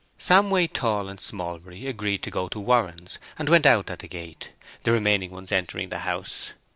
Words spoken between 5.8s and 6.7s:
the house.